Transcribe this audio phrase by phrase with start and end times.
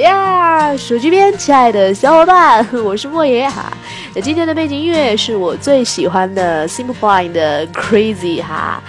[0.00, 3.72] 呀，手机边，亲爱的小伙伴，我是莫言哈。
[4.14, 8.82] 那今天的背景音乐是我最喜欢的 Simple Plan 的 Crazy 哈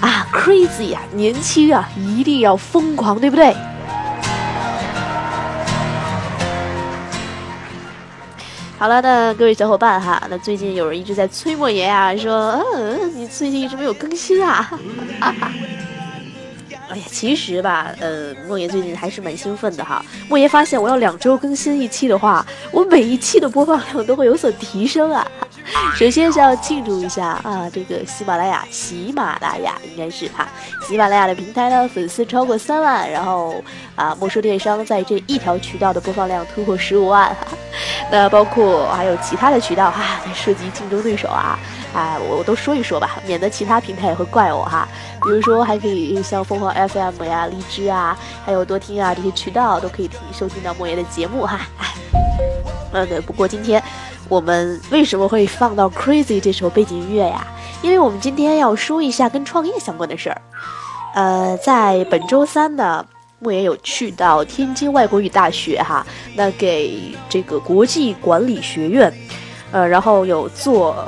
[0.00, 3.54] 啊，Crazy 呀，年轻啊，一定要疯狂，对不对？
[8.78, 14.62] 好了，那各位小伙伴哈，那最近有人一直在催莫言啊，说，嗯，你最近一直没有更新啊。
[15.20, 15.52] 哈 哈
[16.92, 20.04] 哎呀，其实吧，呃，莫言最近还是蛮兴奋的哈。
[20.28, 25.26] 莫言发现，我要两周更新一期的话，我每一期的播放量都会有所提升啊。
[25.94, 30.48] 首先是要庆祝一下啊，这个喜马拉雅，喜马拉雅应该是哈，
[30.86, 33.62] 喜马拉雅的平台呢，粉丝超过三万，然后
[33.94, 37.46] 啊，莫说电商在这一条渠道的播放量突破十五万哈，
[38.10, 41.58] 那包括还有其他的渠道哈，涉及竞争对手啊。
[41.92, 44.88] 啊，我我都说一说吧，免得其他平台也会怪我哈。
[45.22, 51.60] 比如说，还可以像凤凰 FM 呀、荔枝啊，还有多听啊这些渠道都可以听收听到莫言的节目哈。
[51.76, 51.88] 哎，
[52.94, 53.20] 嗯，对。
[53.20, 53.82] 不过今天
[54.32, 57.46] 我们为什么会放到 Crazy 这首背景音乐呀？
[57.82, 60.40] 因为我们今天要说一下跟创业相关的事儿。
[61.14, 63.04] 呃，在本周三呢，
[63.40, 69.12] 莫言有去到天津外国语大学哈，那给这个国际管理学院，
[69.70, 71.06] 呃，然后有做。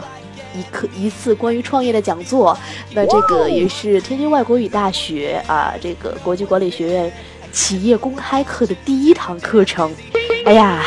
[0.57, 2.57] 一课一次关于创业的讲座，
[2.93, 7.13] 那这个也是天津外国语大学啊，这个国际管理学院
[7.51, 9.93] 企业公开课的第一堂课程。
[10.45, 10.81] 哎呀，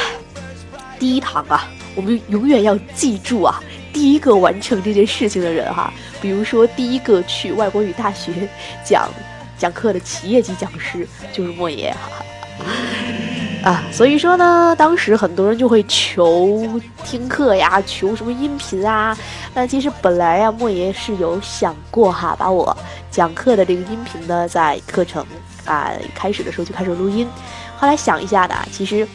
[0.97, 3.59] 第一堂啊，我们永远要记住啊，
[3.91, 8.31] 第一个完成这件事情的人哈，比如说第一个去外国语大学
[8.85, 9.09] 讲
[9.57, 12.23] 讲课的企业级讲师就是莫言哈。
[13.63, 19.17] 啊，所以说呢，当时很多人就会求听课呀，求什么音频啊。
[19.55, 22.77] 那其实本来呀，莫言是有想过哈，把我
[23.09, 25.25] 讲课的这个音频呢，在课程
[25.65, 27.27] 啊开始的时候就开始录音。
[27.75, 29.05] 后来想一下的，其实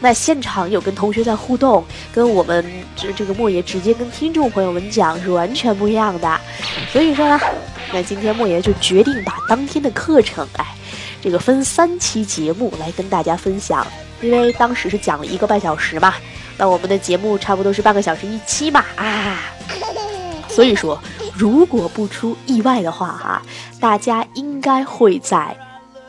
[0.00, 2.64] 那现场有跟同学在互动，跟我们
[2.94, 6.40] 这这个莫爷直接跟听众朋友们讲是完全不一样的。
[6.92, 7.40] 所以说呢，
[7.92, 10.66] 那今天莫爷就决定把当天的课程，哎。
[11.22, 13.84] 这个分三期节目来跟大家分享，
[14.20, 16.14] 因为当时是讲了一个半小时嘛，
[16.56, 19.40] 那我们的节目差不多是半个小时一期嘛啊，
[20.48, 21.02] 所以说
[21.34, 23.42] 如果不出意外的话哈，
[23.80, 25.56] 大家应该会在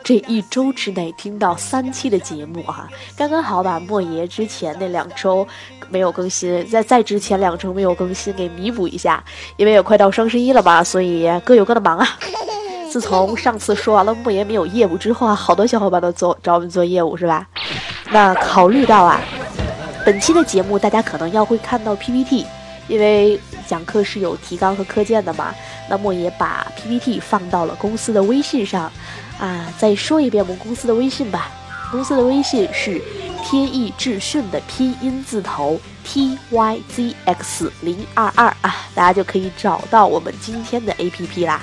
[0.04, 5.46] 这一周之内听到三期的节目哈，刚刚好把莫爷之前那两周
[5.90, 9.22] 没有更新，在在之前两周没有更新给弥补一下，
[9.56, 12.08] 因为也快到双十一了嘛，所以各有各的忙啊。
[12.90, 17.46] 自从上次说完了莫言没有业务之后啊，好多小伙伴都做找我们做业务是吧？
[18.10, 19.20] 那考虑到啊，
[20.06, 22.46] 本期的节目大家可能要会看到 PPT，
[22.86, 25.54] 因为讲课是有提纲和课件的嘛。
[25.90, 28.90] 那莫言把 PPT 放到了公司的微信上，
[29.38, 31.50] 啊，再说一遍我们公司的微信吧。
[31.90, 33.00] 公司的微信是
[33.42, 41.62] 天意智讯的拼音字头 T Y Z X 零二二啊，大家就可以找到我们今天的 APP 啦。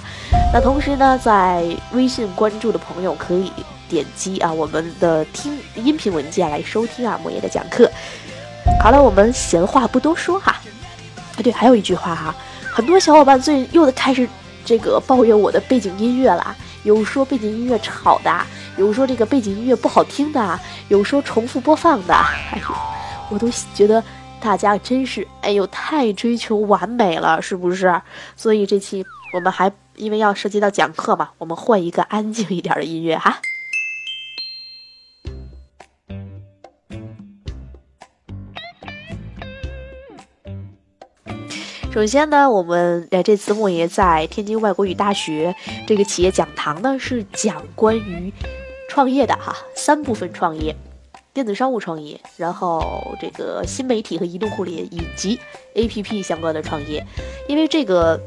[0.52, 1.64] 那同时呢，在
[1.94, 3.52] 微信关注的朋友可以
[3.88, 7.92] 点击啊我们的听音频文件来收听啊莫言的讲课。
[8.82, 10.54] 好了，我们闲话不多说哈。
[10.54, 12.36] 啊对，还有一句话哈，
[12.74, 14.28] 很多小伙伴最又开始
[14.64, 16.56] 这个抱怨我的背景音乐啦，
[16.86, 18.32] 有说背景音乐吵的，
[18.78, 20.58] 有说这个背景音乐不好听的，
[20.88, 22.76] 有说重复播放的，哎呦，
[23.30, 24.02] 我都觉得
[24.40, 28.02] 大家真是哎呦太追求完美了，是不是？
[28.38, 29.70] 所以这期我们还。
[29.98, 33.40] 因为要涉及到讲课嘛，我们换一个安静一点的音乐哈。
[41.96, 45.56] 首先呢，我们哎这次莫爷在天津外国语大学
[45.88, 48.34] 这个企业讲堂呢，是讲关于
[48.90, 50.76] 创业的哈，三部分创业：
[51.34, 55.40] 电子商务创业，然后这个新媒体和移动互联以及
[55.74, 57.02] APP 相关的创业，
[57.48, 58.20] 因为这个。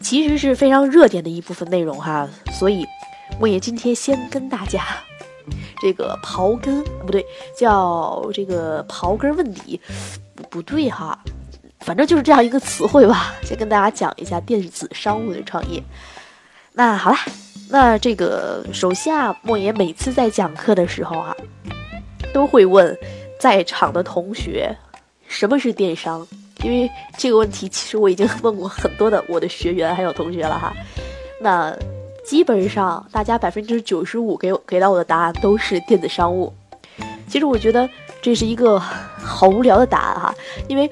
[0.00, 2.86] 其实是非常热点的一部分内容哈，所以
[3.40, 4.80] 莫言今天先跟大家
[5.82, 7.26] 这个刨根不对，
[7.58, 9.80] 叫这个刨根问底，
[10.48, 11.18] 不对哈，
[11.86, 13.32] 反正就是这样一个词汇吧。
[13.46, 15.80] 先跟大家讲一下电子商务的创业。
[16.72, 17.16] 那好了，
[17.70, 21.34] 那这个首先啊，莫言每次在讲课的时候啊，
[22.34, 22.94] 都会问
[23.38, 24.76] 在场的同学
[25.28, 26.26] 什么是电商。
[26.64, 30.72] 因为这个问题，其实我已经问过很多的我的学员还有同学了哈，
[31.40, 31.72] 那
[32.24, 36.52] 基本上大家百分之九十五给我给到我的答案都是电子商务。
[37.28, 37.88] 其实我觉得
[38.22, 40.34] 这是一个好无聊的答案哈，
[40.66, 40.90] 因为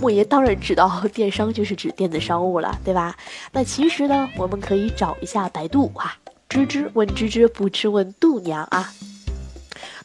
[0.00, 3.16] 莫爷当然知道 电商就是指电子商务了，对吧？
[3.52, 6.16] 那其实呢，我们可以找一下百度哈，
[6.48, 8.92] 知之问知之，不知问度娘啊。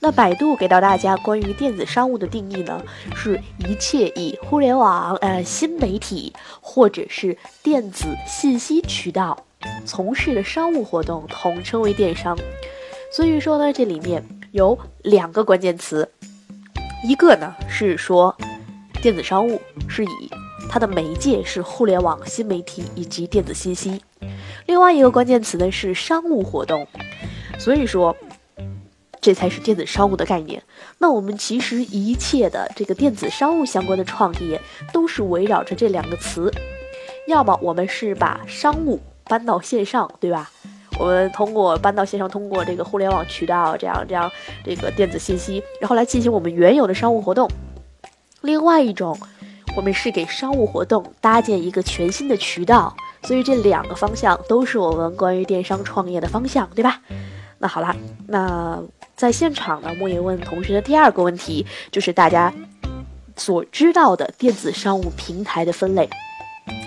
[0.02, 2.84] 那百度给到大家关于电子商务的定义呢，
[3.16, 9.46] 是一切以互联网、呃新媒体或者是电子信息渠道
[9.86, 12.38] 从事的商务活动，统称为电商。
[13.12, 16.08] 所以说呢，这里面有两个关键词，
[17.08, 18.36] 一个呢是说
[19.06, 20.32] 电子商务是以
[20.68, 24.02] 它的媒介是互联网、新媒体以及电子信息，
[24.66, 26.88] 另外一个关键词呢是商务活动。
[27.60, 28.18] 所以说。
[29.22, 30.62] 这才是电子商务的概念。
[31.00, 34.62] 那我们其实一切的这个电子商务相关的创业，
[34.94, 36.52] 都是围绕着这两个词。
[37.28, 40.52] 要么我们是把商务搬到线上，对吧？
[41.00, 44.32] 我们通过搬到线上，通过这个互联网渠道，这样这样
[44.64, 47.50] 这个电子信息，然后来进行我们原有的商务活动。
[48.46, 49.18] 另外一种，
[49.76, 52.96] 我们是给商务活动搭建一个全新的渠道。
[53.24, 57.02] 所以这两个方向都是我们关于电商创业的方向，对吧？
[57.58, 57.96] 那好啦，
[58.28, 58.82] 那。
[59.16, 62.54] 在现场呢，莫言问同学的第二个问题就是大家
[63.38, 66.10] 所知道的电子商务平台的分类。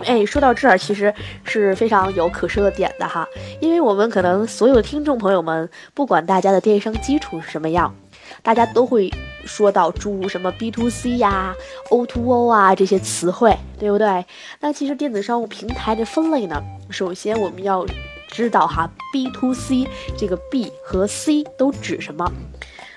[0.05, 1.15] 哎，说到这儿，其实
[1.45, 3.27] 是非常有可说的点的哈，
[3.63, 7.95] 因为我们可能所有的听众朋友们，不管大家的电商基础是什么样，
[8.43, 9.11] 大家都会
[9.49, 11.53] 说到诸如什么 B to C 呀、
[11.91, 14.25] O to O 啊这些词汇，对不对？
[14.61, 17.85] 那其实电子商务平台的分类呢，首先我们要。
[18.31, 22.31] 知道哈，B to C 这个 B 和 C 都指什么？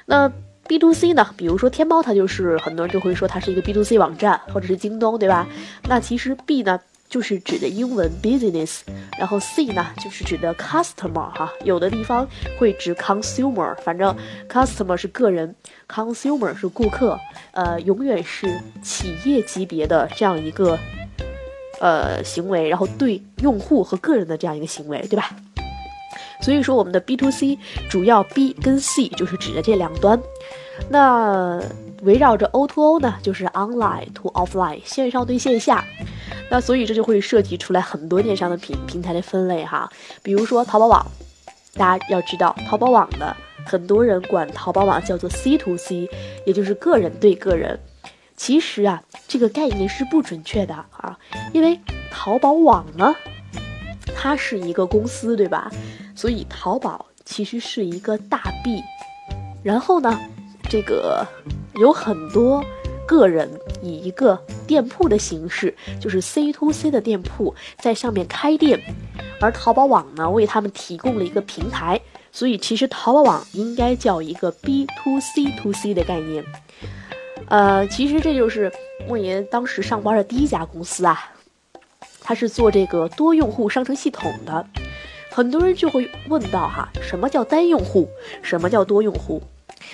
[0.06, 0.30] 那
[0.68, 1.26] B to C 呢？
[1.38, 5.48] 比如说天猫，它就是很多人就会说它是一个 B to C 网站，或者是京东，对吧？
[5.88, 6.78] 那其实 B 呢，
[7.12, 8.80] 就是指的英文 business，
[9.20, 11.52] 然后 C 呢，就是指的 customer 哈。
[11.64, 12.28] 有的地方
[12.58, 14.16] 会指 consumer，反正
[14.50, 15.54] customer 是个人
[15.88, 17.20] ，consumer 是顾客，
[17.52, 20.80] 呃，永远是企业级别的这样一个。
[21.80, 25.32] 呃，行为，然后对用户和个人的这样一个行为，对吧？
[26.40, 27.58] 所以说，我们的 B to C
[27.90, 30.22] 主要 B 跟 C 就是指的这两端。
[30.90, 31.60] 那
[32.04, 35.84] 围绕着 O to O 呢，就是 online to offline，线上对线下。
[36.50, 39.90] 那所以这就会涉及出来很多电商的平平台的分类哈。
[40.22, 41.06] 比如说淘宝网，
[41.76, 43.36] 大家要知道，淘宝网的
[43.66, 46.10] 很多人管淘宝网叫做 C to C，
[46.46, 47.80] 也就是个人对个人。
[48.36, 51.18] 其实啊，这个概念是不准确的啊，
[51.54, 51.80] 因为
[52.10, 53.16] 淘宝网呢，
[54.16, 55.72] 它是一个公司，对吧？
[56.16, 58.82] 所以淘宝其实是一个大 B，
[59.62, 60.20] 然后呢，
[60.70, 61.24] 这个
[61.76, 62.64] 有很多
[63.08, 63.48] 个人
[63.82, 64.40] 以一个
[64.72, 68.80] 店铺的形式，就是 C to C 的店铺在上面开店，
[69.42, 72.00] 而淘宝网呢为他们提供了一个平台，
[72.32, 76.42] 所以其实淘宝网应该叫一个 B to C to C 的概念。
[77.50, 78.72] 呃，其实这就是
[79.10, 81.34] 莫言当时上班的第一家公司啊，
[82.22, 84.66] 他是做这个多用户商城系统的。
[85.30, 88.08] 很多人就会问到哈，什么叫单用户？
[88.42, 89.42] 什么叫多用户？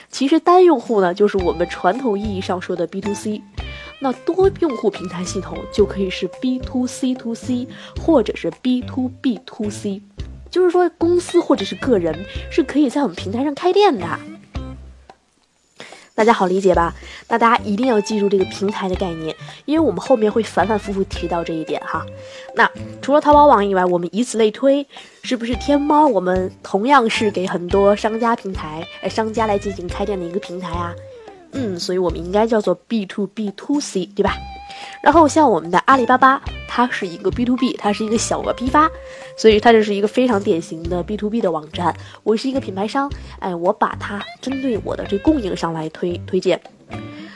[0.09, 3.41] 其实单用户呢，就是我们传统意义上说的 B to C，
[3.99, 7.67] 那多用户平台系统就可以是 B to C to C，
[7.99, 10.01] 或者是 B to B to C，
[10.51, 14.05] 就是说公司或者是个人是可以在我们平台上开店的。
[16.13, 16.95] 大家好理解吧？
[17.27, 19.35] 那大家一定要记住这个平台的概念，
[19.65, 22.03] 因为我们后面会反反复复提到这一点哈。
[22.55, 22.67] 那
[23.03, 24.87] 除了淘宝网以外，我们以此类推，
[25.21, 26.07] 是不是天猫？
[26.07, 30.91] 我们同样是给很多商家平台，哎，商家来进行开店的一个平台啊。
[31.51, 34.33] 嗯，所以我们应该叫做 B to B to C，对吧？
[35.01, 38.89] 然后像我们的阿里巴巴，它是一个 B to B，它是一个小额批发，
[39.37, 41.95] 所以它就是一个非常典型的 B to B 的网站。
[42.23, 46.59] 我是一个品牌商，哎，我把它针对我的这供应商来推推荐。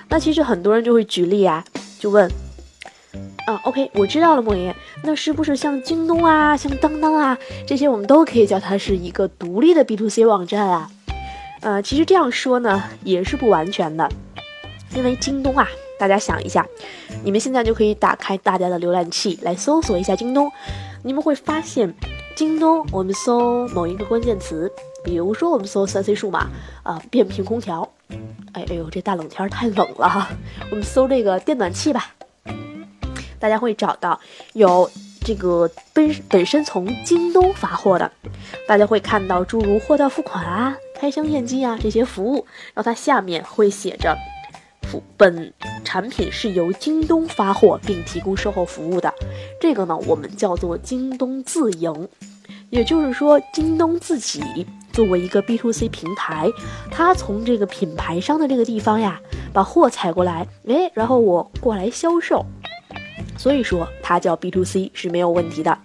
[0.09, 1.63] 那其实很多人就会举例啊，
[1.97, 2.29] 就问，
[3.47, 10.89] 啊，OK，我知道了，莫言，那是不是像京东啊、像当当啊这些，我们都可以叫它是一个独立的 B to C 网站啊？
[11.61, 14.09] 呃，其实这样说呢，也是不完全的，
[14.95, 15.67] 因为京东啊。
[15.99, 16.65] 大家想一下，
[17.23, 20.51] 你们现在就可以打开大家的浏览器来搜索一下京东，
[21.03, 21.93] 你们会发现，
[22.35, 24.71] 京东我们搜某一个关键词，
[25.03, 26.49] 比如说我们搜三 C 数码
[26.81, 27.87] 啊，变频空调，
[28.53, 30.29] 哎哎呦，这大冷天太冷了哈，
[30.71, 32.15] 我们搜这个电暖器吧，
[33.37, 34.19] 大家会找到
[34.53, 34.89] 有
[35.23, 38.11] 这个本本身从京东发货的，
[38.67, 44.15] 大家会看到诸如货到付款啊、开箱验机啊这些服务，然后它下面会写着。
[45.17, 45.51] 本
[45.83, 49.11] 产品是由京东发货并提供售后服务的，
[49.59, 52.07] 这个呢我们叫做京东自营，
[52.69, 54.43] 也就是说京东自己
[54.93, 56.51] 作为一个 B to C 平台，
[56.91, 59.19] 它从这个品牌商的这个地方呀
[59.51, 62.45] 把货采过来，哎，然后我过来销售，
[63.37, 65.75] 所以说它叫 B to C 是没有问题的。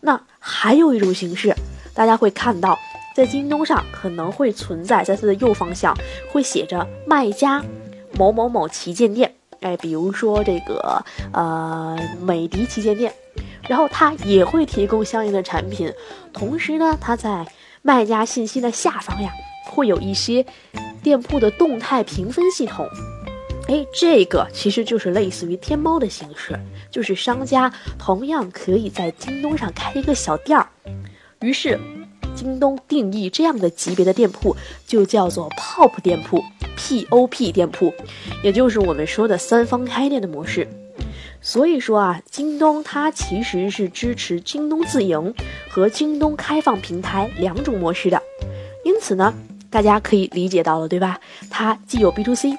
[0.00, 1.54] 那还有一种形式，
[1.92, 2.78] 大家会看到。
[3.18, 5.92] 在京东上可能会存在，在它的右方向
[6.30, 7.60] 会写着卖家
[8.16, 13.12] 某某某旗舰店，哎，比如说这个呃美的旗舰店，
[13.68, 15.92] 然后它也会提供相应的产品，
[16.32, 17.44] 同时呢，它在
[17.82, 19.32] 卖家信息的下方呀，
[19.66, 20.46] 会有一些
[21.02, 22.86] 店铺的动态评分系统。
[23.66, 26.56] 哎，这个其实就是类似于天猫的形式，
[26.88, 30.68] 就是商家同样可以在京东上开一个小店儿。
[31.40, 31.80] 于是，
[32.38, 34.54] 京东定义这样的级别的店铺
[34.86, 36.40] 就叫做 POP 店铺
[36.76, 37.92] ，POP 店铺，
[38.44, 40.68] 也就是我们说的三方开店的模式。
[41.42, 45.34] 所以说啊，京东它其实是支持京东自营
[45.68, 48.22] 和京东开放平台两种模式的。
[48.84, 49.34] 因此呢，
[49.68, 51.18] 大家可以理解到了，对吧？
[51.50, 52.56] 它既有 B to C。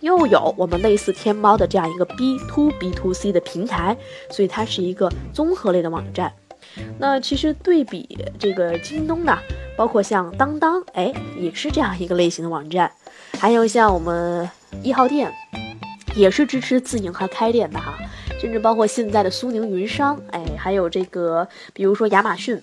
[0.00, 3.94] 又有我们类似天猫的这样一个 B to B to C 的平台，
[4.30, 6.32] 所以它是一个综合类的网站。
[6.98, 9.38] 那其实对比这个京东呢，
[9.76, 12.90] 包括像当当，哎，也是这样一个类型的网站。
[13.38, 14.48] 还有像我们
[14.82, 15.32] 一号店，
[16.14, 17.94] 也是支持自营和开店的哈。
[18.38, 22.60] 甚至包括现在的苏宁云商，哎，还有这个比如说亚马逊，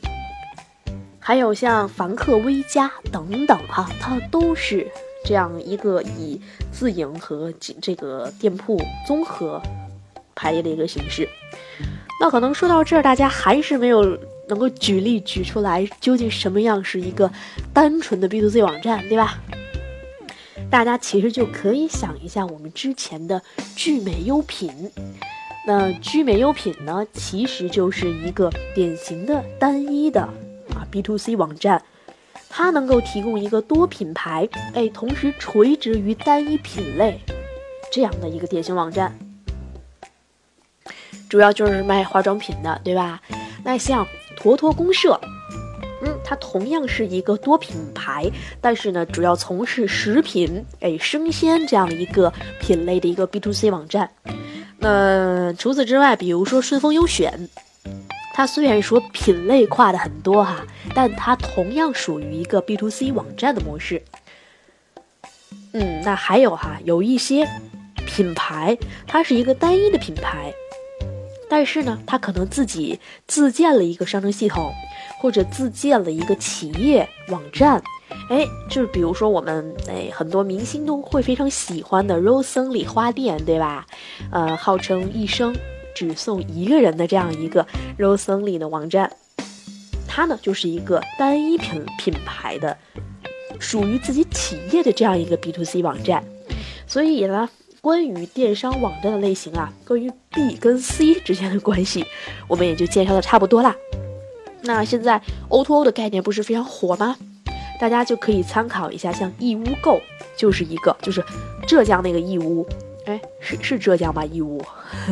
[1.19, 4.87] 还有像凡客微家等等哈，它都是。
[5.25, 6.37] 这样一个以
[6.69, 7.49] 自营和
[7.81, 8.77] 这个店铺
[9.07, 9.61] 综合
[10.35, 11.29] 排列的一个形式，
[12.23, 17.29] 那可能说到这儿，大家还是没有能够举例举出来，究竟什么样是一个
[17.73, 19.41] 单纯的 B to C 网站，对吧？
[20.71, 23.41] 大家其实就可以想一下我们之前的
[23.75, 24.71] 聚美优品，
[25.67, 31.83] 那聚美优品呢，其实就是一个典型的单一的啊 B to C 网站。
[32.49, 37.19] 它能够提供一个多品牌，哎，同时垂直于单一品类
[37.91, 39.13] 这样的一个典型网站，
[41.29, 43.21] 主要就是卖化妆品的，对吧？
[43.63, 45.19] 那像坨坨公社，
[46.01, 48.29] 嗯，它同样是一个多品牌，
[48.61, 54.09] 但是呢，主要从事食品，哎，生鲜这样一个品类的一个 B to C 网站。
[54.77, 57.49] 那除此之外，比如说顺丰优选。
[58.35, 60.65] 它虽然说品类跨的很多哈，
[60.95, 64.01] 但它同样属于一个 B to C 网站的模式。
[65.73, 67.47] 嗯，那还有哈，有一些
[68.07, 68.75] 品牌，
[69.05, 70.51] 它是一个单一的品牌，
[71.53, 74.73] 但是呢，他可能自己自建了一个商城系统，
[75.21, 77.79] 或者自建了一个企业网站。
[78.27, 83.85] 哎，就是比如说我们哎，很多明星都会非常喜欢的 Rosely 花店，对吧？
[84.31, 85.55] 呃，号称一生。
[85.93, 87.67] 只送一个人的这样一个
[87.99, 89.11] Rose Only 的网站，
[90.07, 92.75] 它呢就是一个单一品品牌的，
[93.59, 96.23] 属于自己企业的这样一个 B to C 网站。
[96.87, 97.47] 所以呢，
[97.83, 102.05] 关于电商网站的类型啊，关于 B 跟 C 之间的关系，
[102.47, 103.75] 我们也就介绍的差不多啦。
[104.61, 107.17] 那现在 O to O 的概念不是非常火吗？
[107.81, 109.99] 大家就可以参考一下，像义乌购
[110.37, 111.21] 就是一个，就是
[111.67, 112.65] 浙江那个义乌。
[113.05, 114.23] 哎，是是浙江吧？
[114.23, 114.63] 义乌，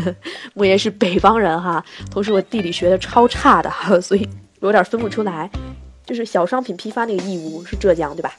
[0.55, 4.25] 莫言是北方人哈，同时我地理学的超差的哈， 所以
[4.61, 5.51] 有点分不出来。
[6.05, 8.33] 就是小商品批发那个义乌是浙江对吧？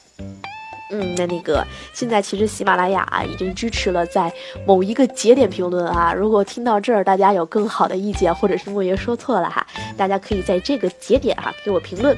[0.93, 4.31] 嗯，那那个现在其实喜马拉雅已经支持了在
[4.67, 6.13] 某一个节点评论啊。
[6.13, 9.65] 如果听到这儿大家有更好的意见，或者是莫爷说错了哈，
[9.97, 12.15] 大家可以在这个节点哈给我评论。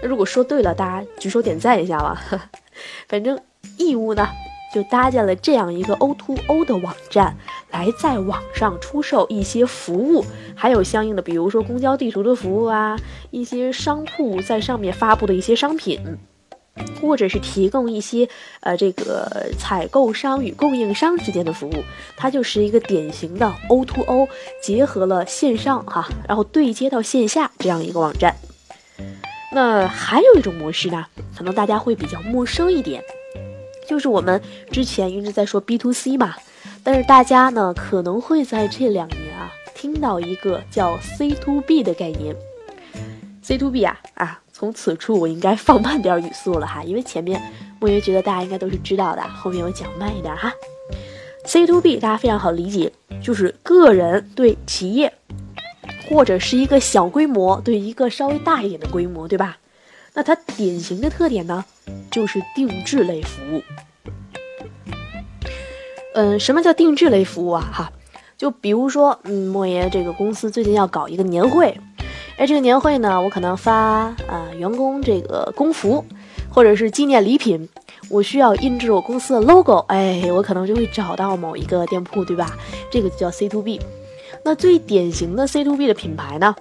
[0.00, 2.22] 那如果说对了，大家举手点赞一下吧。
[3.08, 3.38] 反正
[3.76, 4.28] 义乌呢。
[4.72, 7.36] 就搭建了这样一个 O2O 的网站，
[7.72, 10.24] 来在网上出售一些服务，
[10.56, 12.98] 还有相应的，比如说公交地图的服务啊，
[13.30, 16.00] 一些商铺在上面发布的一些商品，
[17.00, 18.28] 或者是提供一些
[18.60, 21.84] 呃这个采购商与供应商之间的服务，
[22.16, 24.28] 它就是一个典型的 O2O
[24.62, 28.34] 结合了线上哈，然后对接到线下这样一个网站。
[29.52, 33.02] 那还有一种模式呢，可能大家会比较陌生一点。
[33.86, 36.36] 就是我们之前一直在说 B to C 嘛，
[36.82, 42.34] 但是大家呢可能会在这两年啊听到一个叫 C to B 的概念。
[43.42, 47.42] C to B 啊啊，从此处我应该放慢点语速了哈，因为前面
[47.80, 50.52] 莫言觉得大家应该都是知道的，后面我讲慢一点哈。
[51.44, 55.12] C to B 大家非常好理解，就是个人对企业，
[56.08, 59.58] 或者是一个小规模对一个稍微大一点的规模，对吧？
[60.14, 61.64] 那它典型的特点呢，
[62.08, 63.62] 就是定制类服务。
[66.14, 67.68] 嗯，什么叫定制类服务啊？
[67.74, 67.92] 哈，
[68.38, 71.76] 就比如说，嗯，莫爷这个公司最近要搞一个年会，
[72.38, 73.74] 哎，这个年会呢，我可能发
[74.26, 76.04] 啊员工这个工服，
[76.50, 77.68] 或者是纪念礼品，
[78.08, 82.56] 我需要印制我公司的 logo，哎，我可能就会找到某一个店铺，对吧？
[82.90, 83.80] 这个就叫 C to B。
[84.44, 86.54] 那最典型的 C to B 的品牌呢？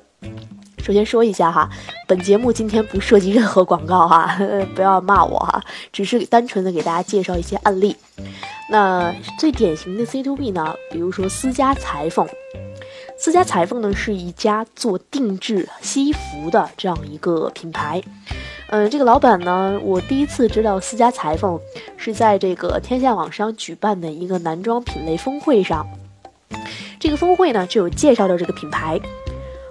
[0.84, 1.70] 首先说一下哈，
[2.08, 4.38] 本节目今天不涉及任何广告哈，
[4.76, 7.96] 不要骂我哈，只是单纯的给大家介绍一些案例。
[8.70, 12.28] 那最典型的 C to B 呢，比如说私家裁缝。
[13.24, 18.02] 私家裁缝呢是一家做定制西服的这样一个品牌。
[18.70, 21.60] 嗯，这个老板呢，我第一次知道私家裁缝
[21.98, 25.88] 是在这个天下网商举办的一个男装品类峰会上。
[27.00, 29.00] 这个峰会呢就有介绍到这个品牌。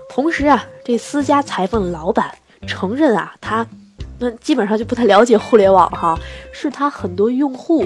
[0.09, 2.33] 同时啊，这私家裁缝老板
[2.69, 3.67] 承认啊，他
[4.21, 6.17] 那基本上就不太了解互联网哈，
[6.53, 7.85] 是他很多用户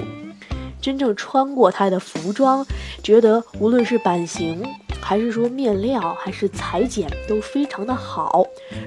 [0.85, 2.63] 真正穿过他的服装，
[3.01, 4.63] 觉得无论是版型。
[5.01, 8.43] 还是说面料还是裁剪都非常的好，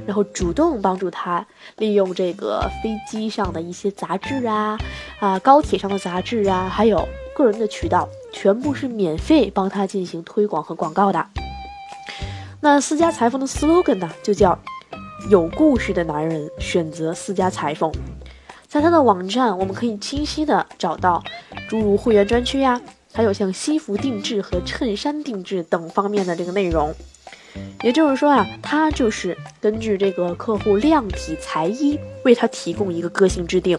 [0.06, 1.44] 然后主动帮助他
[1.76, 4.78] 利用这个飞机上的一些杂志啊，
[5.20, 11.24] 啊高铁上的杂志啊，还有个人的渠道，全部是免费帮他进行推广和广告的。
[12.60, 14.58] 那私家裁缝的 slogan 呢，就叫
[15.30, 17.92] “有故事的男人选择私家裁缝”。
[18.68, 21.24] 在他的网站，我们可以清晰的找到
[21.70, 22.80] 诸如会员专区呀。
[23.10, 26.94] 还有像西服定制和衬衫定制等方面的这个内容，
[27.82, 33.76] 也就是说啊，它就是根据这个客户量体裁衣，为他提供一个个性制定。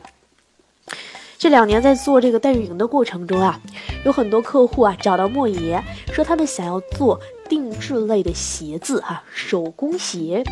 [1.37, 3.61] 这两年在做这个代运营的过程中啊，
[4.03, 5.81] 有很多客户啊找到莫爷，
[6.11, 10.43] 说他们想要做定制类的鞋子哈，手工鞋。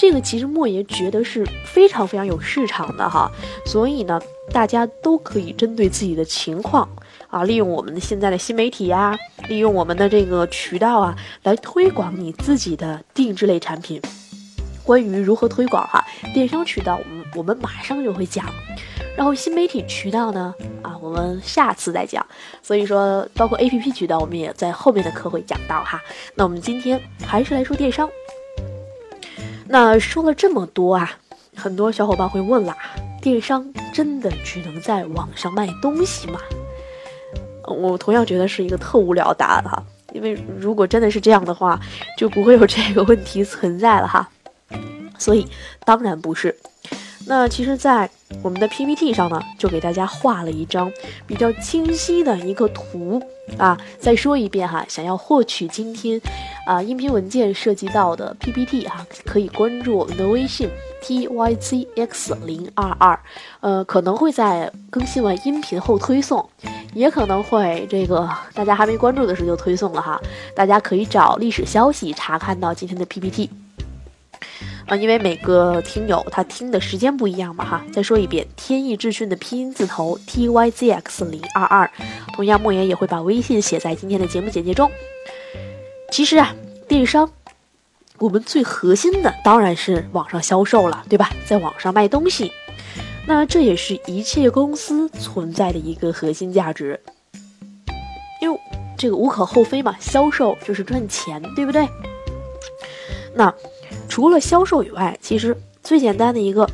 [0.00, 3.30] 这个其实莫言觉得是非常非常有市场的哈，
[3.66, 4.18] 所以呢，
[4.50, 6.88] 大家都可以针对自己的情况
[7.28, 9.14] 啊，利用我们的现在的新媒体呀，
[9.46, 14.00] 利用我们的这个渠道啊，来推广你自己的定制类产品。
[14.82, 16.02] 关于如何推广哈，
[16.32, 18.46] 电商渠道我们我们马上就会讲，
[19.14, 22.26] 然后新媒体渠道呢啊，我们下次再讲。
[22.62, 26.00] 所以说，包括 APP 渠道，我们也在后面的课会讲到哈。
[26.34, 28.08] 那我们今天还是来说电商。
[29.72, 31.12] 那说了这么多啊，
[31.54, 32.76] 很多小伙伴会问啦：
[33.22, 36.40] 电商真的只能在网上卖东西吗？
[37.68, 39.80] 我同样觉得是一个特无聊的答案哈，
[40.12, 41.78] 因为如果真的是这样的话，
[42.18, 44.28] 就不会有这个问题存在了哈。
[45.16, 45.46] 所以
[45.84, 46.56] 当然不是。
[47.26, 48.08] 那其实，在
[48.42, 50.90] 我们的 PPT 上呢，就给大家画了一张
[51.26, 53.22] 比较清晰的一个图
[53.56, 53.78] 啊。
[53.98, 56.20] 再说一遍哈，想要获取今天
[56.66, 60.68] 啊音频文件涉及到的 PPT 哈，可以关注我们的微信
[61.02, 63.20] tycx 零二二，
[63.60, 66.48] 呃，可能会在更新完音频后推送，
[66.94, 70.20] 也可能会这个大家还没关注的时候就推送了哈。
[70.56, 73.50] 大家可以找历史消息查看到今天的 PPT。
[74.90, 77.84] 啊，因为每个听友他听的时间不一样嘛，哈。
[77.92, 81.88] 再说一遍，天意智讯的拼音字头 T Y Z X 零二二，
[82.34, 84.90] 同样莫言也会把微信写在今天的节目简介中。
[86.10, 86.52] 其实啊，
[86.88, 87.30] 电商
[88.18, 91.30] 我们最核心的当然是网上销售了，对吧？
[91.46, 92.50] 在网上卖东西，
[93.28, 96.98] 那这也是一切公司存在的一个核心价值，
[98.42, 98.60] 因为
[98.98, 101.88] 这个无可厚非嘛，销售就是赚钱，对不对？
[103.36, 103.54] 那。
[104.10, 106.68] 除了销售以外，其实最简单的一个，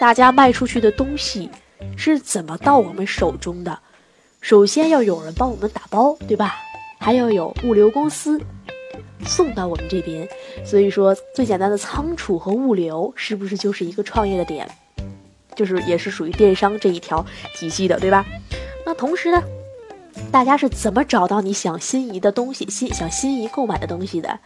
[0.00, 1.50] 大家卖出去的东西
[1.98, 3.78] 是怎么到我们手中的？
[4.40, 6.56] 首先要有人帮我们打包，对吧？
[6.98, 8.40] 还要有物流公司
[9.26, 10.26] 送到我们这边。
[10.64, 14.66] 所以说，最简单的仓储和物流是不是就是一个创业的点？
[15.54, 18.24] 就是也是属于电商这一条体系的，对吧？
[18.86, 19.42] 那同时呢，
[20.32, 24.38] 大家是怎么找到你想心仪的东西、心想心仪购买的东西的？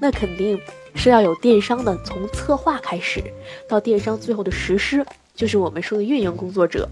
[0.00, 0.58] 那肯定。
[0.94, 3.22] 是要有电商的，从策划开始
[3.68, 6.88] 到电商最后的实施，就是我们说的运营工作者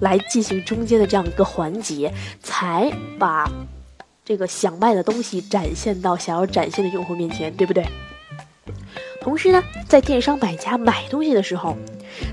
[0.00, 3.50] 来进行中间的这样一个环节，才把
[4.24, 7.84] 这个想卖的东西展现到想要展现的用户面前，对不对？
[9.20, 11.76] 同时呢，在电商买家买东西的时候，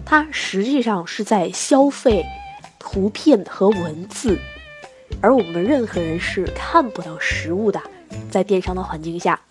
[0.06, 2.26] 他实际上是在消费
[2.80, 4.40] 图片和文字，
[5.22, 7.82] 而我们任何人是看不到实物的，
[8.32, 9.42] 在电商的环境下。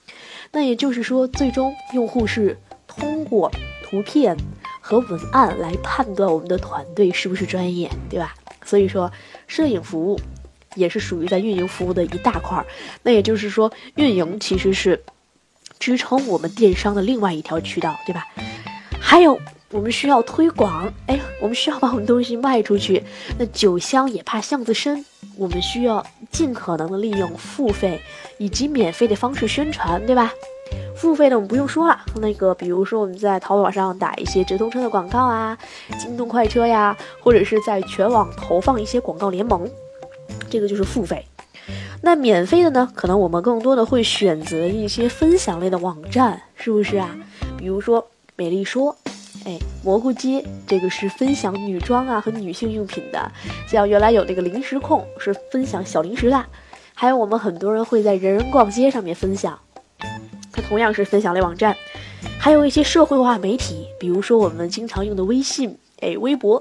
[0.56, 3.52] 那也就是说，最终用户是通过
[3.84, 4.34] 图片
[4.80, 8.34] 和文案来判断我们的团队是不是专业，对吧？
[8.64, 9.12] 所以说，
[9.46, 10.18] 摄影服务
[10.74, 12.64] 也是属于在运营服务的一大块儿。
[13.02, 15.04] 那也就是说，运营其实是
[15.78, 18.26] 支撑我们电商的另外一条渠道，对吧？
[18.98, 19.38] 还有，
[19.72, 23.04] 我们需要推广，哎，我们需要把我们东西卖出去。
[23.38, 25.04] 那酒香也怕巷子深。
[25.36, 28.00] 我们需要尽可能的利用付费
[28.38, 30.32] 以及免费的方式宣传，对吧？
[30.96, 35.56] 付费的我们不用说了，那个比如说我们在淘宝上打一些直通车的广告啊，
[35.98, 39.68] 京东快车呀，或者是在全网投放一些广告联盟，
[40.48, 41.24] 这个就是付费。
[42.02, 42.90] 那免费的呢？
[42.94, 47.16] 可能我们更多的会选择一些分享类的网站，是不是啊？
[47.56, 48.96] 比如说美丽说，
[49.46, 53.32] 哎，蘑菇街这个是分享女装啊和女性用品的，
[53.68, 56.44] 像原来有那个零食控是分享小零食的，
[56.92, 59.56] 还有我们很多人会在人人逛街上面分享，
[60.52, 61.76] 它同样是分享类网站。
[62.40, 66.60] 还有一些社会化媒体，比如说我们经常用的微信，哎，微博，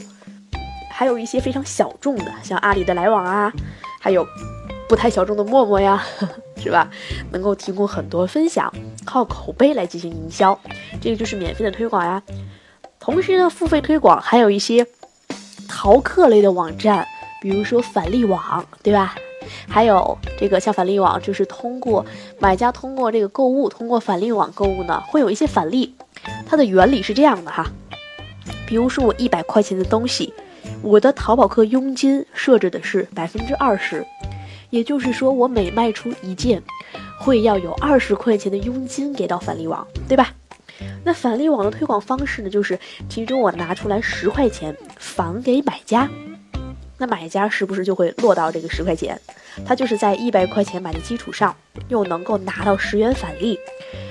[0.92, 3.52] 还有一些非常小众的，像阿里的来往啊，
[4.00, 4.26] 还有。
[4.88, 6.04] 不太小众的陌陌呀，
[6.62, 6.88] 是吧？
[7.32, 8.72] 能够提供很多分享，
[9.04, 10.60] 靠口碑来进行营销，
[11.02, 12.22] 这个就是免费的推广呀。
[13.06, 14.84] 同时呢，付费推广还有一些
[15.70, 17.08] 淘客类的网站，
[17.40, 19.14] 比如说返利网，对吧？
[19.70, 22.04] 还有这个像返利网，就是通过
[22.40, 25.94] 买家通过这个购物，通过返利网购物呢，会有一些返利。
[26.48, 27.72] 它的原理是这样的哈，
[28.66, 30.34] 比如说我一百块钱的东西，
[30.82, 34.04] 我的淘宝客佣金设置的是百分之二十。
[34.72, 36.60] 也就是说，我每卖出一件，
[37.20, 40.34] 会要有二十块钱的佣金给到返利网，对吧？
[41.04, 42.78] 那返利网的推广方式呢，就是
[43.10, 46.10] 其中我拿出来十块钱返给买家，
[46.98, 49.20] 那买家是不是就会落到这个十块钱？
[49.66, 51.56] 他就是在一百块钱买的基础上，
[51.88, 53.58] 又能够拿到十元返利，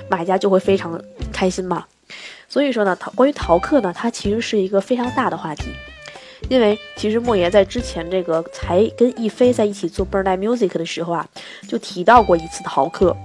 [0.09, 0.99] 买家就会非常
[1.31, 1.85] 开心嘛。
[2.47, 5.65] 所以说呢，淘关于淘客呢，它其实是一个非常大的话题。
[6.47, 11.27] 因为其实莫言在之前这个才跟亦菲在一起做 Burner Music 的时候啊，
[11.67, 13.15] 就提到过一次淘客。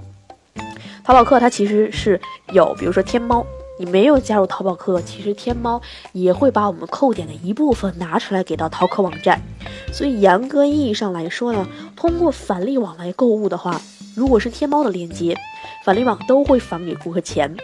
[1.11, 2.17] 淘宝客它其实是
[2.53, 3.45] 有，比如说天猫，
[3.77, 5.81] 你没有加入淘宝客，其实天猫
[6.13, 9.41] 也会把我们扣点的一部分拿出来给到淘客网站。
[9.91, 13.81] 所以严格意义上来说呢，通过返利网来购物的话，
[14.15, 15.37] 如果是天猫的链接，
[15.83, 17.57] 返利网都会返给顾客钱。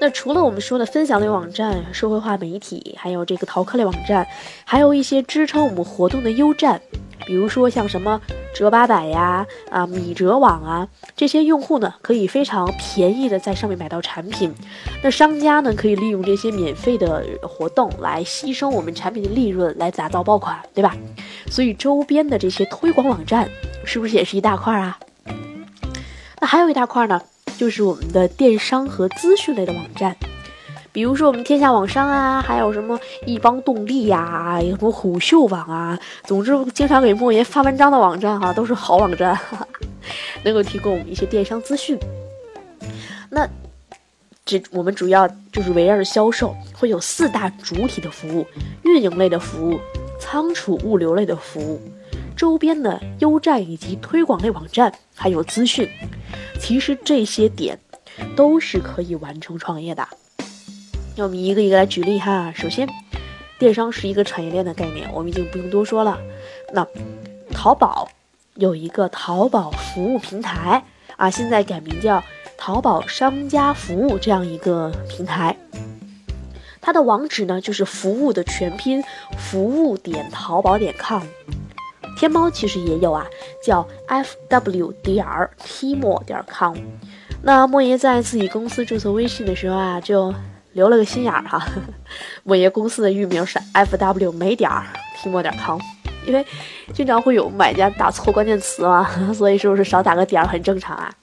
[0.00, 4.24] 那除了我们说的分享类网站、社会化媒体，还有这个淘客类网站，
[4.64, 6.80] 还有一些支撑我们活动的优站，
[7.26, 8.20] 比如说像什么
[8.54, 14.54] 折八百呀、啊米折网啊，这些用户呢可以非常便宜的在上面买到产品。
[15.02, 20.96] 那商家呢可以利用这些免费的活动来吸收我们产品的利润，来打造爆款，对吧？
[21.50, 23.48] 所以周边的这些推广网站
[23.84, 24.96] 是不是也是一大块啊？
[26.40, 27.20] 那还有一大块呢？
[27.58, 30.16] 就是我们的电商和资讯类的网站，
[30.92, 39.68] 比如说我们天下网商啊，还有什么一帮动力呀，有什么虎嗅网啊，总之经常给莫言发文章的网站哈，都是好网站，哈 哈
[40.44, 41.98] 能够提供我们一些电商资讯。
[43.28, 43.46] 那
[44.44, 48.46] 这我们主要就是围绕着销售，会有四大主体的服务：
[48.84, 49.80] 运营类的服务、
[50.20, 51.82] 仓储物流类的服务、
[52.38, 55.90] 周边的优站以及推广类网站，还有资讯。
[56.60, 57.76] 其实这些点
[58.36, 60.06] 都是可以完成创业的。
[61.16, 62.52] 那我们一个一个来举例哈。
[62.54, 62.88] 首先，
[63.58, 66.16] 电商是一个产业链的概念，我们已经不用多说了。
[66.72, 66.86] 那
[67.50, 68.08] 淘宝
[68.54, 70.84] 有一个淘宝服务平台
[71.16, 72.22] 啊，现在改名叫
[72.56, 75.56] 淘宝商家服务这样一个平台。
[76.80, 79.02] 它的网址呢就是服务的全拼，
[79.36, 81.24] 服务点淘宝点 com。
[82.18, 83.24] 天猫其实也有啊，
[83.62, 86.76] 叫 f w 点儿 t mo 点 com。
[87.42, 90.34] 那莫爷在自己公司注册微信的时候啊，就
[90.72, 91.64] 留了个心眼儿哈。
[92.42, 94.84] 莫爷公司的域名是 f w 没点儿
[95.16, 95.78] t mo 点 com，
[96.26, 96.44] 因为
[96.92, 101.14] 经常会有买家打错关键词嘛，所以是不是少打个点儿很正常啊？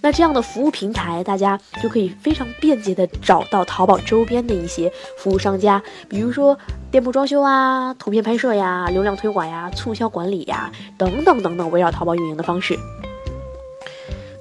[0.00, 6.56] 那这样的服务平台，大家就可以非常便捷的找到淘宝周边的一些服务商家，比如说
[6.90, 12.78] 店铺装修啊、图片拍摄呀、流量推广呀、促销管理呀等等等等，围绕淘宝运营的方式。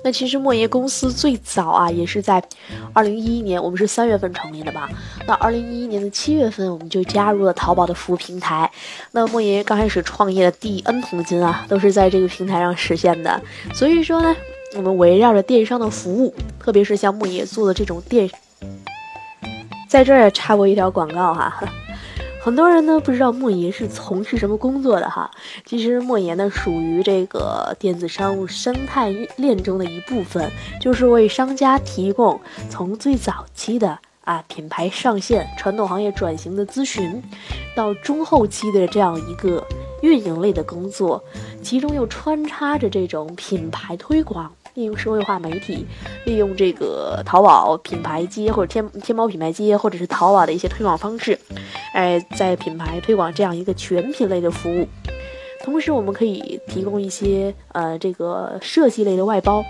[0.04, 2.39] 那其实莫爷公司最早啊，也是在
[2.93, 4.88] 二零一一年，我们是三月份成立的吧？
[5.26, 8.69] 那二零一一年的七月份，我们就加入了淘宝的服务平台。
[9.13, 13.41] 那莫爷刚开始创业的第 N 桶金啊，都是在这个平台上实现的。
[13.74, 14.36] 所以说呢。
[14.75, 18.29] 我们围绕着电商的服务，特别是像莫言做的这种电，
[19.88, 21.63] 在这儿也插播一条广告哈。
[22.43, 25.31] 很多人呢不知道莫言是从事什么工作的哈。
[25.65, 37.23] 其实莫言呢属于这个电子商务生态链中的一部分，就是为商家提供从最早期的啊品牌上线、传统行业转型的咨询，
[37.75, 39.65] 到中后期的这样一个
[40.01, 41.23] 运营类的工作，
[41.63, 44.53] 其中又穿插着这种品牌推广。
[44.75, 45.85] 利用社会化媒体，
[46.25, 51.39] 利用这个淘宝品牌街或者天天猫品牌街，或者是淘宝的一些推广方式，
[51.93, 54.88] 哎，在品牌推广这样一个全品类的服务。
[55.63, 59.63] 同时，我们可以提供一些呃这个设计类的外包，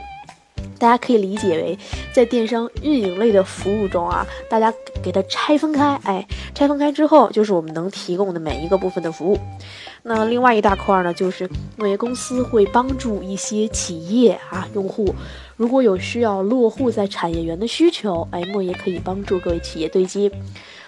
[0.78, 1.78] 大家可以理解为，
[2.13, 4.73] 在电商运营类的服务中啊，大家
[5.04, 9.39] 给它拆分开，哎，拆分开之后就是我们能提供的每一个部分的服务。
[10.04, 15.15] 那另外一大块呢，就是莫言公司会帮助一些企业啊用户，
[15.56, 20.32] 如果有需要落户在产业园的需求，哎，莫言可以帮助各位企业对接。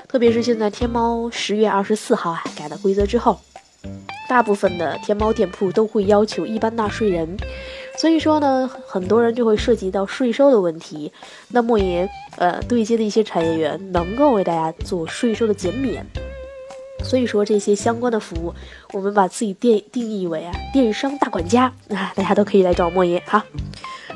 [0.08, 3.40] 特别是现在天猫十月二十四号啊改了规则之后，
[4.30, 7.36] 大部分的天猫店铺都会要求一般纳税人。
[7.98, 11.12] 所以说呢，很多人就会涉及到税收的问题。
[11.50, 12.08] 那莫言
[12.38, 16.06] 呃对接的一些产业园能够为大家做税收的减免。
[17.04, 18.54] 所以说这些相关的服务，
[18.92, 23.44] 我们把自己定定义为啊电商大管家啊，大家都可以来找莫言哈。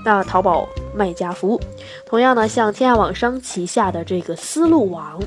[0.04, 1.62] 那淘宝卖家服务，
[2.08, 5.22] 同样呢，像天下网商旗下的这个丝路网，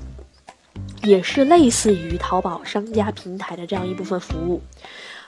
[1.02, 4.60] 也是类似于淘宝商家平台的这样一部分服务。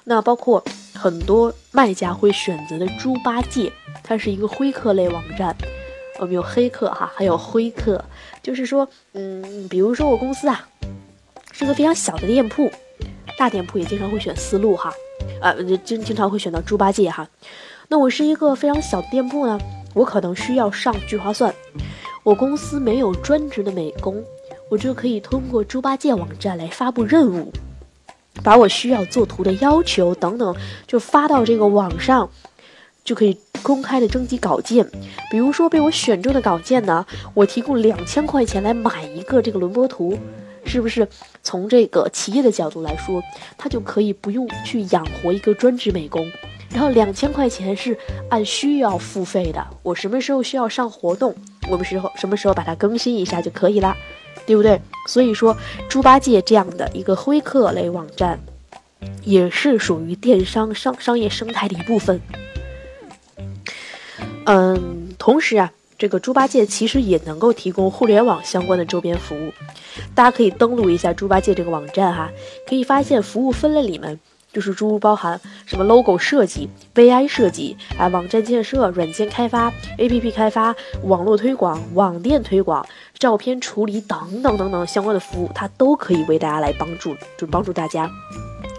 [0.03, 0.65] 那包括
[1.07, 5.55] 很多卖家会选择的猪八戒，它是一个灰客类网站。
[6.19, 8.05] 我们有黑客哈，还有灰客，
[8.43, 10.69] 就是说，嗯，比如说我公司啊，
[11.53, 12.69] 是个非常小的店铺，
[13.39, 14.93] 大店铺也经常会选思路哈，
[15.41, 17.29] 啊，经经常会选到猪八戒哈。
[17.87, 19.57] 那我是一个非常小的店铺呢，
[19.95, 21.55] 我可能需要上聚划算，
[22.25, 24.25] 我公司没有专职的美工，
[24.69, 27.53] 我就可以通过猪八戒网站来发布任务。
[28.43, 32.31] 把我需要做图的要求等等，就发到这个网上，
[33.05, 34.89] 就可以公开的征集稿件。
[35.31, 40.19] 比如说被我选中的稿件呢，我提供两千块钱来买一个这个轮播图，
[40.65, 41.07] 是不是？
[41.43, 43.23] 从这个企业的角度来说，
[43.57, 46.29] 他就可以不用去养活一个专职美工，
[46.71, 47.97] 然后两千块钱是
[48.29, 49.65] 按需要付费的。
[49.85, 51.33] 我什么时候需要上活动，
[51.71, 53.95] 我们时候什么时候把它更新一下就可以了。
[54.47, 54.81] 对不对？
[55.09, 55.57] 所以说，
[55.89, 58.39] 猪八戒这样的一个灰客类网站，
[59.25, 62.21] 也是属于电商商商业生态的一部分。
[64.45, 69.53] 嗯，同时啊，这个猪八戒其实也能够提供互联网相关的周边服务。
[70.15, 72.31] 大家可以登录一下猪八戒这个网站哈，
[72.69, 74.19] 可以发现服务分类里面。
[74.57, 82.87] 就是诸如包含什么 logo 设计、VI 设计啊、网站建设、软件开发、APP 开发、网络推广、网店推广、
[83.19, 88.11] 照片处理等等等等相关的服务，它都可以为大家来帮助，就帮助大家。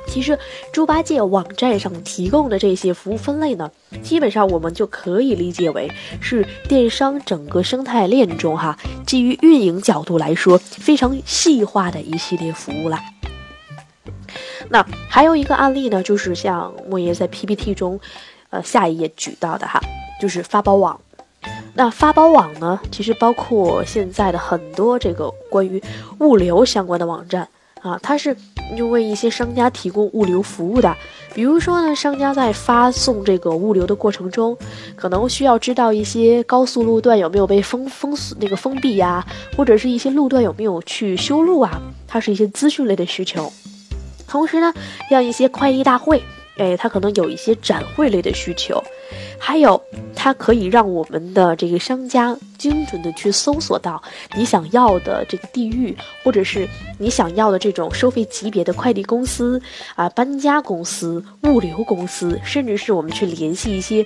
[0.07, 0.39] 其实
[0.73, 3.69] 猪八戒网站上提供的这些服务分类呢，
[4.01, 12.99] 基本上我们就可以理解为是电商整个生态链中哈，基于运营角度来说非常细化的一系列服务啦。
[14.69, 17.99] 那还有一个案例呢，就是像莫言在 PPT 中，
[18.49, 19.79] 呃，下一页举到的哈，
[20.21, 20.99] 就是发包网。
[21.73, 25.81] 那发包网呢，其实包括现在的很多这个关于
[26.19, 27.47] 物流相关的网站
[27.81, 28.35] 啊，它是
[28.75, 30.95] 就为一些商家提供物流服务的。
[31.33, 34.57] 比如说呢，商家在发送这个物流的过程中，
[34.95, 39.23] 可能需要知道一些高速路段有没有被封封锁那个封闭呀，
[39.55, 43.53] 或者是一些路段有没有去修路啊，它是一些资讯类的需求。
[44.27, 44.73] 同时呢，
[45.09, 46.21] 像一些快递大会，
[46.57, 48.83] 哎，它可能有一些展会类的需求，
[49.39, 49.81] 还有
[50.15, 54.01] 它可以让我们的这个商家精准的去搜索到
[54.35, 59.61] 你想要的这个地域，或者是你想要的这种收费级别的快递公司
[59.95, 64.05] 啊、搬家公司、物流公司，甚至是我们去联系一些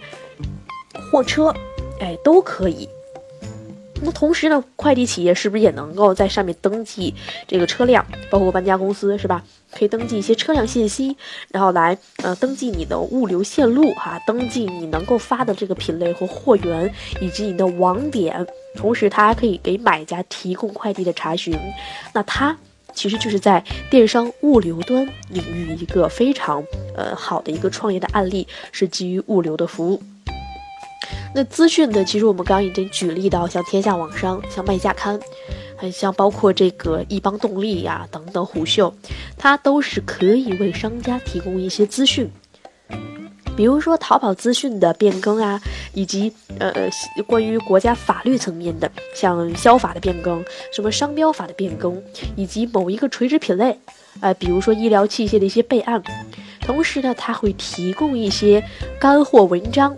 [1.11, 1.53] 货车，
[1.99, 2.87] 哎，都可以。
[4.03, 7.13] 那同时呢，快递企业是不是也能够在上面登记
[7.47, 9.43] 这个车辆，包括搬家公司是吧？
[9.71, 11.15] 可以登记一些车辆信息，
[11.49, 18.45] 然后来呃登记你的物流线路哈，登记你能够发的这个品类和货源以及你的网点。
[18.75, 21.57] 同时，它还可以给买家提供快递的查询。
[22.13, 22.57] 那它
[22.93, 26.63] 其实就是在电商物流端领域一个非常
[26.97, 30.01] 呃好的一个创业的案例，是基于物流的服务。
[31.33, 35.19] 那资讯的，其实我们刚刚已经举例到，像天下网商、像卖家刊，
[35.77, 38.93] 很像包括这个易邦动力呀等等虎嗅，
[39.37, 42.29] 它都是可以为商家提供一些资讯，
[43.55, 45.61] 比如说淘宝资讯的变更啊，
[45.93, 46.89] 以及呃
[47.25, 50.43] 关于国家法律层面的，像消法的变更，
[50.73, 52.01] 什么商标法的变更，
[52.35, 53.77] 以及某一个垂直品类，
[54.19, 56.03] 呃，比如说医疗器械的一些备案，
[56.59, 58.61] 同时呢，它会提供一些
[58.99, 59.95] 干货文章。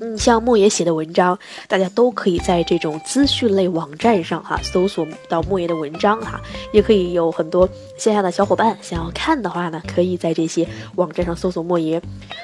[0.00, 6.40] 嗯，像莫言写的文章，大家都可以在这种资讯类网站上哈搜索到莫言的文章哈，
[6.72, 12.00] 也可以有很多线下的小伙伴想要看的话呢，可以在这些网站上搜索莫言，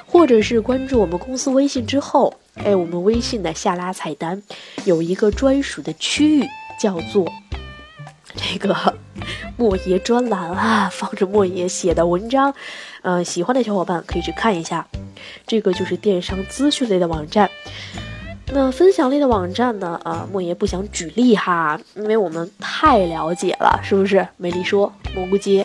[0.07, 4.43] 或者是关注我们公司微信之后，哎，我们微信的下拉菜单
[4.85, 6.47] 有一个专属的区域，
[6.79, 7.27] 叫做
[8.35, 8.77] 这个
[9.57, 12.55] 莫言专栏啊，放着莫言写的文章，
[13.07, 14.85] 嗯，喜欢的小伙伴可以去看一下。
[15.47, 17.49] 这个就是电商资讯类的网站，
[18.53, 20.01] 那分享类的网站呢？
[20.03, 24.27] 啊，莫爷不想举例哈，因为我们太了解了，是不是？
[24.37, 25.65] 美丽说、蘑菇街，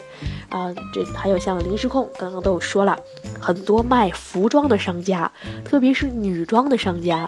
[0.49, 2.95] 啊，这还有像零食控，刚刚都有说了，
[3.39, 5.31] 很多卖服装的商家，
[5.65, 7.27] 特别是女装的商家，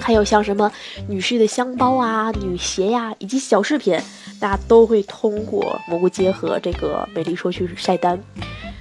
[0.00, 0.70] 还有像什么
[1.08, 3.98] 女士的箱包啊、女鞋呀，以及小饰品，
[4.40, 8.18] 大家都会通过蘑菇街和这个美丽说去晒单。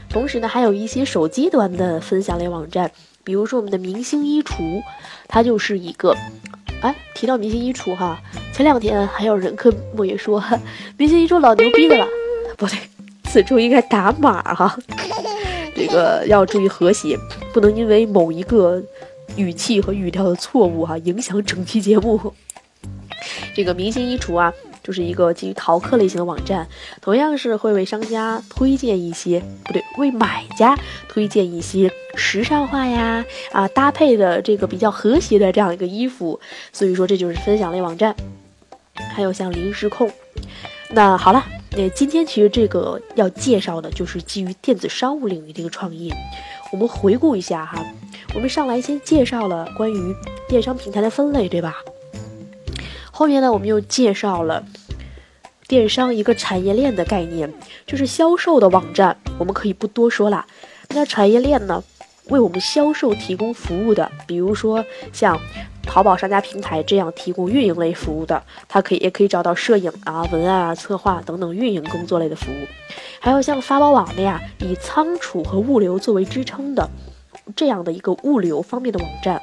[0.10, 2.90] 同时呢，还有一些手机端的分享类网站。
[3.24, 4.82] 比如说我们的明星衣橱，
[5.28, 6.16] 它就是一个，
[6.80, 8.18] 哎，提到明星衣橱哈，
[8.54, 10.42] 前两天还有人跟莫爷说，
[10.98, 12.08] 明星衣橱老牛逼的了，
[12.56, 12.80] 不对，
[13.26, 14.80] 此处应该打码哈，
[15.76, 17.18] 这个要注意和谐，
[17.54, 18.82] 不能因为某一个
[19.38, 22.34] 语气和语调的错误哈，影响整期节目。
[23.56, 24.54] 这个明星衣橱啊。
[24.84, 26.66] 就是一个基于淘客类型的网站，
[27.02, 36.40] 同样是会为商家推荐一些，不对，为买家推荐一些时尚化呀啊搭配的这个比较和谐的这样一个衣服，
[36.72, 38.16] 所以说这就是分享类网站。
[39.14, 40.10] 还有像零食控，
[40.92, 46.14] 那好了，那今天其实这个要介绍的就是基于电子商务领域的一个创意。
[46.72, 47.86] 我们回顾一下哈，
[48.38, 50.16] 我们上来先介绍了关于
[50.48, 51.78] 电商平台的分类，对吧？
[53.10, 54.64] 后面呢，我们又介绍了
[55.68, 57.52] 电商一个产业链的概念，
[57.88, 60.46] 就是销售的网站，我们可以不多说了。
[60.90, 61.84] 那产业链呢，
[62.30, 65.40] 为我们销售提供服务的，比如说像
[65.82, 72.68] 淘宝商家平台这样提供运营类服务的，它可以也可以找到摄影啊、文案啊、策划等等运营工作类的服务，
[73.20, 76.88] 还有像发包网的呀，以仓储和物流作为支撑的
[77.56, 79.42] 这样的一个物流方面的网站。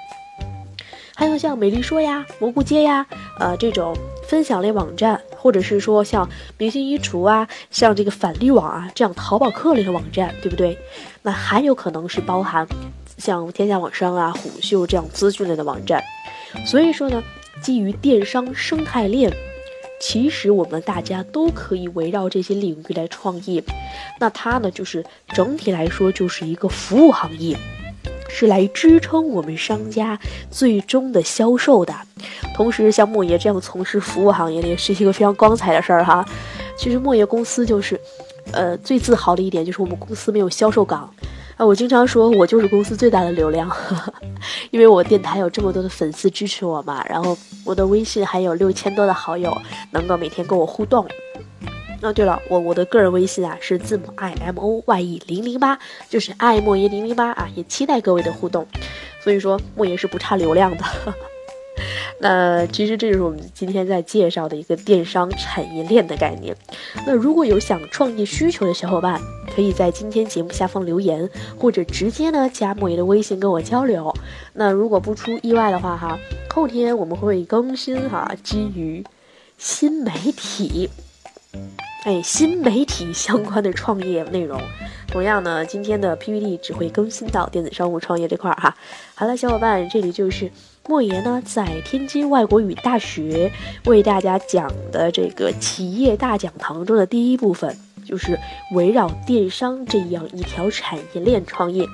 [1.17, 3.07] 还有像美丽说呀、蘑菇街呀，
[3.39, 3.97] 呃，这种
[4.29, 10.77] 分享类网站，或者是说像明星衣橱啊、像这个返利网啊这样淘宝客类的网站，对不对？
[11.23, 12.67] 那还有可能是包含
[13.17, 16.03] 像天下网商啊、虎嗅这样资讯类的网站。
[16.67, 17.23] 所以说呢，
[17.63, 19.33] 基于电商生态链，
[20.01, 23.63] 其实我们大家都可以围绕这些领域来创业。
[24.19, 27.57] 那它呢，就是整体来说就是一个服务行业。
[28.29, 30.19] 是来支撑我们商家
[30.51, 31.95] 最终的销售的，
[32.55, 36.25] 同时像莫爷这样从事服务行业也是一个非常光彩的事儿哈。
[36.77, 38.01] 其实莫爷公司就是，
[38.51, 41.09] 呃，最自豪的一点就是我们公司没有销售岗
[41.57, 41.65] 啊。
[41.65, 43.71] 我经常说我就是公司最大的流量，
[44.73, 49.57] 因为我电台有这么多的粉丝支持我嘛，然后我的微信还有六千多的好友
[49.93, 51.07] 能够每天跟我互动。
[52.05, 55.79] 哦，对了，我我的个人微信啊是字母 i m o y e 零零八，
[56.11, 58.67] 就是爱莫言零零八啊，也期待各位的互动。
[59.23, 60.85] 所以说莫言是不差流量的。
[62.21, 66.55] 那其实这就是我们今天在介绍的一个电商产业链的概念。
[67.07, 69.19] 那如果有想创业需求的小伙伴，
[69.55, 74.15] 可以在今天节目下方留言，或者直接呢加莫言的微信跟我交流。
[74.53, 76.19] 那如果不出意外的话哈，
[76.51, 79.03] 后天我们会更新哈，基于
[79.57, 80.91] 新媒体。
[82.05, 84.61] 哎，新媒体相关的创业内容，
[85.09, 88.77] 同样呢，今天的 PPT 只会更新到电子商务创业这块儿哈。
[89.15, 90.53] 好了，小伙伴，这里就是
[90.87, 93.51] 莫言呢在天津外国语大学
[93.87, 98.39] 为大家讲的这个企业大讲堂中的第一部分，就是
[98.73, 101.89] 围绕电商这样一条产业链创业。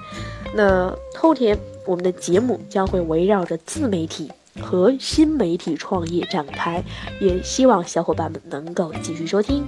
[0.52, 4.28] 那后天我们的节目将会围绕着自媒体。
[4.60, 6.82] 和新媒体创业展开，
[7.20, 9.64] 也希望小伙伴们能够继续收听。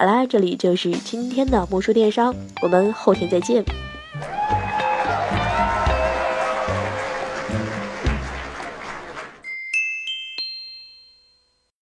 [0.00, 3.62] 好啦这里就是今天的魔术电商我们后天再见。